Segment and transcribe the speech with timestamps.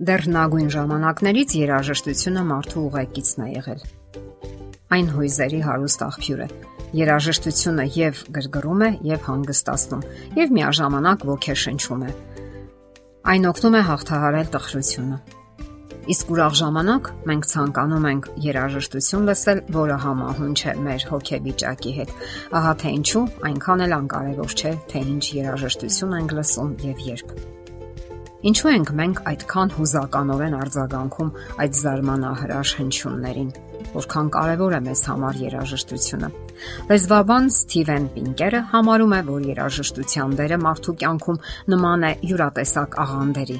[0.00, 3.82] Դեռ նագույն ժամանակներից երաժշտությունը մարդու ուղեկիցն է եղել։
[4.96, 6.46] Այն հույզերի հարուստ աղբյուր է։
[7.00, 10.06] Երաժշտությունը եւ գրգռում է, եւ հանգստացնում,
[10.40, 12.14] եւ միաժամանակ ոգեշնչում է։
[13.28, 15.20] Այն օգնում է հաղթահարել տխրությունը։
[16.16, 22.16] Իսկ ուրախ ժամանակ մենք ցանկանում ենք երաժշտություն լսել, որը համահունչ է մեր հոգեվիճակի հետ։
[22.56, 27.59] Ահա թե ինչու այնքան էլ անկարևոր չէ, թե ինչ երաժշտություն ենք լսում եւ երբ։
[28.40, 33.50] Ինչու ենք մենք այդքան հուզականորեն արձագանքում այդ զարմանահրաշ հնչյուններին։
[33.92, 36.30] Որքան կարևոր է մեզ համար երաժշտությունը։
[36.88, 41.42] Լեզվաբան Սթիվեն Պինկերը համարում է, որ երաժշտության դերը մարդու կյանքում
[41.74, 43.58] նման է յուրատեսակ աղանդերի,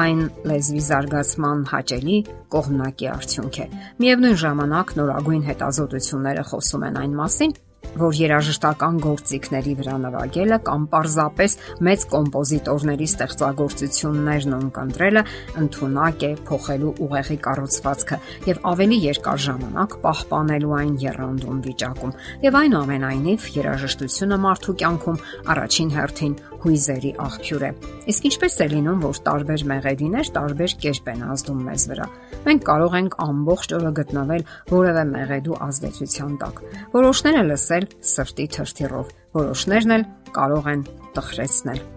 [0.00, 2.18] այն լեզվի զարգացման հաճելի
[2.56, 3.68] կողմնակի արդյունք է։
[4.00, 7.56] Միևնույն ժամանակ նորագույն հետազոտությունները խոսում են այն մասին,
[8.00, 15.22] որ երաժշտական գործիքների վրա նվագելը կամ պարզապես մեծ կոմպոզիտորների ստեղծագործություններն ունկնդրելը
[15.62, 23.48] ընդունակ է փոխելու ուղեղի կառուցվածքը եւ ավելի երկար ժամանակ պահպանելու այն երանդում վիճակում։ Եվ այնուամենայնիվ
[23.56, 25.22] երաժշտությունը մարդու կյանքում
[25.56, 26.36] առաջին հերթին
[26.66, 27.70] հույզերի աղբյուր է։
[28.10, 32.06] Իսկ ինչպես է լինում, որ տարբեր մեղեդիներ տարբեր կերպ են ազդում մեզ վրա։
[32.46, 36.62] Մենք կարող ենք ամբողջ օրը գտնվել որևէ մեղեդու ազդեցության տակ։
[36.96, 41.95] Որոշները լսել սրտի թրթիռով, որոշներն էլ կարող են տխրեցնել։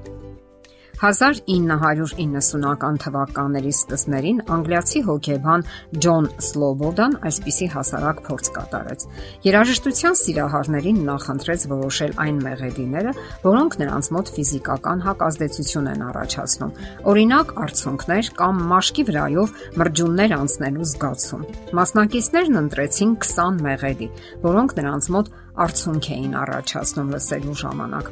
[1.00, 5.62] 1990-ական թվականների սկզբներին անգլիացի հոկեբան
[6.04, 9.06] Ջոն Սլոբոդան այսպիսի հասարակ փորձ կատարեց։
[9.48, 13.14] Երաժշտության սիրահարներին նախընտրեց որոշել այն մեղեդիները,
[13.48, 16.74] որոնք նրանց մոտ ֆիզիկական հակազդեցություն են առաջացնում։
[17.14, 21.46] Օրինակ, արցունքներ կամ մաշկի վրայով մրջուններ անցնելու զգացում։
[21.80, 24.12] Մասնակիցներն ընտրեցին 20 մեղեդի,
[24.50, 25.32] որոնք նրանց մոտ
[25.70, 28.12] արցունք էին առաջացնում լսելու ժամանակ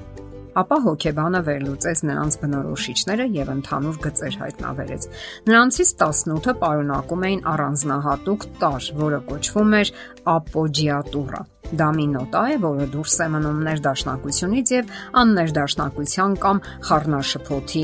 [0.62, 5.08] ապա հոկեբանը վերլուծեց նրանց բնորոշիչները եւ ընդհանուր գծեր հայտնաբերեց։
[5.48, 9.94] Նրանցից 18-ը պարունակում էին առանձնահատուկ տար, որը կոչվում էր
[10.38, 14.94] ապոջիատուրա։ Դա մի նոտա է, որը դուրս է մնում ներդաշնակությունից եւ
[15.24, 17.84] աններդաշնակության կամ խառնաշփոթի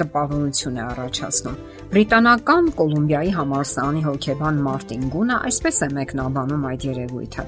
[0.00, 1.56] տպավորություն է առաջացնում։
[1.92, 7.44] Բրիտանական Կոլումբիայի համալսարանի հոկեբան Մարտին Գունը այսպես է մեկնաբանում այդ երևույթը։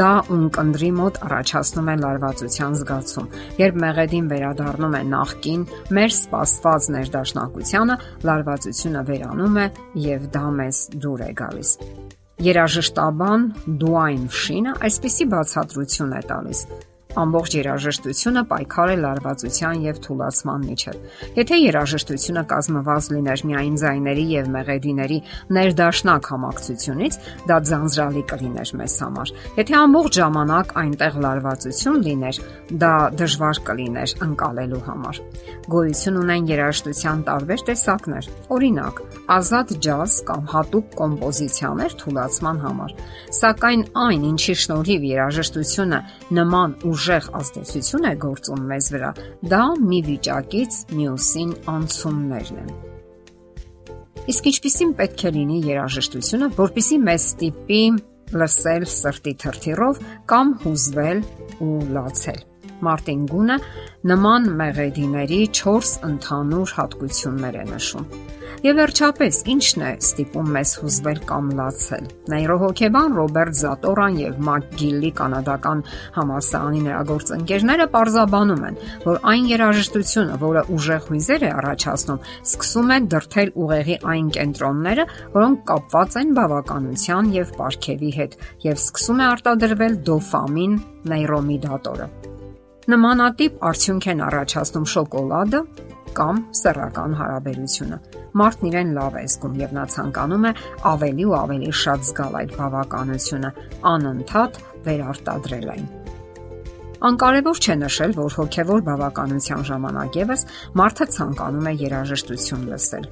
[0.00, 3.30] Դա ունկնդրի մոտ առաջացնում է լարվածության զգացում։
[3.62, 5.64] Երբ մեղեդին վերադառնում է նախքին
[5.98, 7.98] մեր սպասված ներդաշնակությանը,
[8.28, 9.66] լարվածությունը վերանում է
[10.08, 11.72] եւ դա մեզ դուր է գալիս։
[12.38, 13.48] Երաժշտաբան
[13.82, 16.60] Դուայն Ֆշինը այսպիսի բացատրություն է տալիս
[17.16, 20.98] ամբողջ երաժշտությունը պայքար է լարվածության եւ թուլացման միջև։
[21.38, 25.18] Եթե երաժշտությունը կազմված լիներ միայն ձայների եւ մեղեդիների
[25.58, 27.18] ներդաշնակ համակցությունից,
[27.48, 32.40] դա ձանձրալի կլիներ մեզ համար։ Եթե ամբողջ ժամանակ այնտեղ լարվածություն լիներ,
[32.84, 35.22] դա դժվար կլիներ ընկալելու համար։
[35.68, 39.02] Գոյություն ունեն երաժշտության տարբեր տեսակներ։ Օրինակ,
[39.38, 42.94] ազատ ջազ կամ հատուկ կոմպոզիցիաներ թուլացման համար։
[43.38, 46.00] Սակայն այն, ինչի շնորհիվ երաժշտությունը
[46.38, 49.10] նման ուժ ուժեղ ազդեցություն է գործում մեզ վրա,
[49.52, 52.70] դա մի վիճակից մյուսին անցումներն են։
[54.28, 57.82] Իսկ ինչպիսին պետք է լինի երաժշտությունը, որpիսի մեզ ստիպի
[58.42, 60.00] լսել սրտի թրթիռով
[60.32, 61.22] կամ հուզվել
[61.64, 62.42] ու լացել։
[62.88, 63.56] Մարտին Գունը
[64.10, 68.10] նման մեղեդիների 4 ընդհանուր հատկություններ է նշում։
[68.58, 75.82] Եվ վերջապես, ի՞նչն է ստիպում մեզ հուզվել կամ լացել։ Նեյրոհոգեբան Ռոբերտ Զատորան եւ Մակգիլլի կանադական
[76.16, 82.98] համալսարանի նրա գործընկերները parzabanum են, որ այն երաժշտությունը, որը ուժեղ հույզեր է առաջացնում, սկսում է
[83.14, 85.04] դրթել ուղեղի այն կենտրոնները,
[85.38, 88.34] որոնք կապված են բավականության եւ ապարքեվի հետ,
[88.66, 90.74] եւ սկսում է արտադրվել դոֆամին
[91.14, 92.10] նեյրոմիդատորը։
[92.88, 95.60] Նմանատիպ արդյունք են առաջացնում շոկոլադը,
[96.18, 97.98] կամ սեռական հարաբերությունը։
[98.38, 100.52] Մարդն իրեն լավ է զգում եւ նա ցանկանում է
[100.92, 103.50] ավելի ու ավելի շատ զգալ այդ բավականությունը,
[103.92, 105.88] անընդհատ վերարտադրել այն։
[106.98, 110.40] Անկարևոր չէ նշել, որ հոգևոր բավականության ժամանակ եւս
[110.80, 113.04] մարդը ցանկանում է երաժշտություն լսել։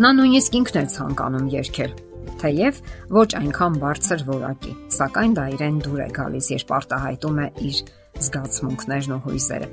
[0.00, 1.94] Նա նույնիսկ ինքն է ցանկանում երգել,
[2.40, 2.82] թեև
[3.16, 7.80] ոչ այնքան բարձր որակի, սակայն դա իրեն դուր է գալիս, երբ արտահայտում է իր
[8.26, 9.68] զգացմունքներն ու հույզերը։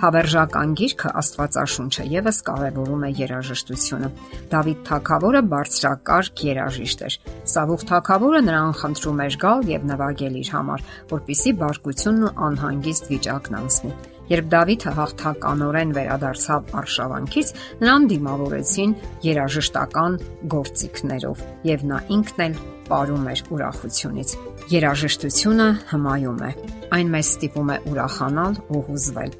[0.00, 4.08] Հավերժական գիրքը Աստվածաշունչը եւս կարևորում է երաժշտությունը։
[4.54, 7.18] Դավիթ Թագավորը բարձրակարգ երաժիշտ էր։
[7.52, 13.60] Սավուխ Թագավորը նրան խնդրում էր գալ եւ նվագել իր համար, որpիսի բարկությունն ու անհանգիստ վիճակն
[13.60, 13.94] անցնի։
[14.30, 17.48] Երբ Դավիթը հաղթականորեն վերադարձավ արշավանքից,
[17.82, 18.92] նրան դիմավորեցին
[19.26, 20.20] երաժշտական
[20.54, 22.60] գործիքներով, եւ նա ինքն էլ
[22.90, 24.36] ապարում էր ուրախությունից։
[24.74, 29.38] Երաժշտությունը հմայում է։ Այն մեզ ստիպում է ուրախանալ ու հուզվել։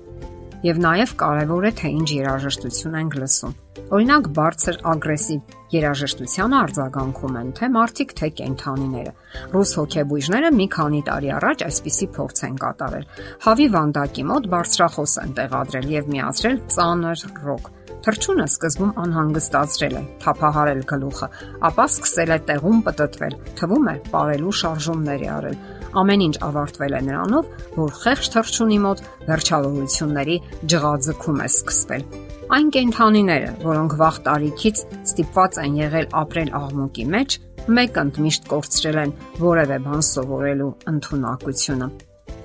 [0.61, 3.55] եւ նաեւ կարեւոր է թե ինչ երաժշտություն ենք լսում։
[3.97, 9.14] Օրինակ բարձր ագրեսիվ երաժշտության արձագանքում են թե մարդիկ, թե կենթանիները։
[9.56, 13.11] Ռուս հոգեբույժները մի քանի տարի առաջ այսպիսի փորձ են կատարել։
[13.49, 20.81] Հավի վանդակի մոտ բարձրախոս են տեղադրել եւ միացրել ծանր ռոք Թրջունը սկզբում անհանգստացրել է, թափահարել
[20.88, 21.26] գլուխը,
[21.69, 25.58] ապա սկսել է տեղում պտտվել։ Թվում է, ապարելու շարժումներ է արել։
[26.00, 30.37] Ամեն ինչ ավարտվել է նրանով, որ խեղճ թրջունի մոտ վերջավորությունների
[30.73, 32.05] ջղաձգում է սկսվել։
[32.50, 37.41] Այն կենթանիները, որոնք վաղ տարիքից ստիպված են եղել ապրել աղմուկի մեջ,
[37.81, 41.91] մեկ ընդմիշտ կորցրել են որևէ բան սովորելու ընտունակությունը։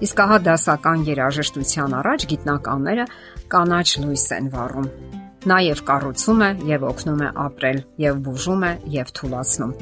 [0.03, 3.05] Իսկ ահա դասական երաժշտության առաջ գիտնականները
[3.53, 4.89] կանաչ լույս են վառում
[5.45, 9.73] Նա եւ կառուցում է եւ օգնում է ապրել եւ բուժում է եւ թուլացնում։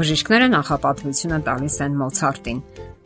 [0.00, 2.58] Բժիշկները նախապատվությունը տալիս են Մոցարտին։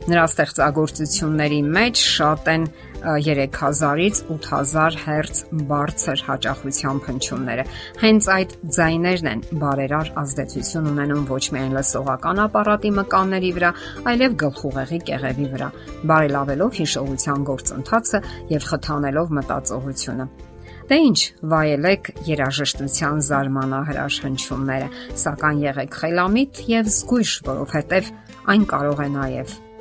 [0.07, 2.65] Նրա ստեղծագործությունների մեջ շատ են
[2.99, 7.65] 3000-ից 8000 Հz բարձր հաճախության փնչյունները։
[7.99, 13.71] Հենց այդ ձայներն են բարերար ազդեցություն ունենում ոչ միայն լսողական ապարատի մկանների վրա,
[14.11, 15.69] այլև գլխուղեղի կեղևի վրա,
[16.11, 18.23] բարելավելով հիշողության գործընթացը
[18.55, 20.29] եւ խթանելով մտածողությունը։
[20.89, 21.19] Դե ինչ,
[21.51, 24.89] վայելեք երաժշտության զարմանահրաշ հնչյունները,
[25.27, 28.13] սակայն եղեք խելամիտ եւ զգույշ, որովհետեւ
[28.49, 29.57] այն կարող է նաեւ